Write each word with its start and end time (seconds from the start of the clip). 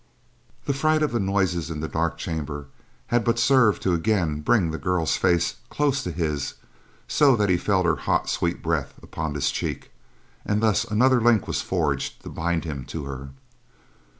The 0.65 0.73
fright 0.73 1.03
of 1.03 1.11
the 1.11 1.19
noises 1.19 1.69
in 1.69 1.79
the 1.79 1.87
dark 1.87 2.17
chamber 2.17 2.65
had 3.13 3.23
but 3.23 3.37
served 3.37 3.83
to 3.83 3.93
again 3.93 4.39
bring 4.39 4.71
the 4.71 4.79
girl's 4.79 5.15
face 5.15 5.57
close 5.69 6.01
to 6.01 6.11
his 6.11 6.55
so 7.07 7.35
that 7.35 7.49
he 7.49 7.55
felt 7.57 7.85
her 7.85 7.97
hot, 7.97 8.27
sweet 8.27 8.63
breath 8.63 8.95
upon 9.03 9.35
his 9.35 9.51
cheek, 9.51 9.91
and 10.43 10.59
thus 10.63 10.85
another 10.85 11.21
link 11.21 11.47
was 11.47 11.61
forged 11.61 12.23
to 12.23 12.29
bind 12.29 12.65
him 12.65 12.83
to 12.85 13.05
her. 13.05 13.29